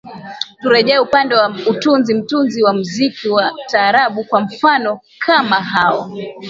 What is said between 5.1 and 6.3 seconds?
kama hao